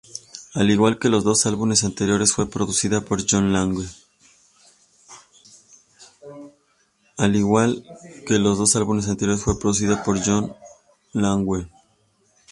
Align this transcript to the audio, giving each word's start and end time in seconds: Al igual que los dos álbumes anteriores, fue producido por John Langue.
Al 0.55 0.71
igual 0.71 0.97
que 0.97 1.09
los 1.09 1.23
dos 1.23 1.45
álbumes 1.45 1.83
anteriores, 1.83 2.33
fue 2.33 2.49
producido 2.49 3.05
por 3.05 3.23
John 3.29 3.53
Langue. 3.53 3.87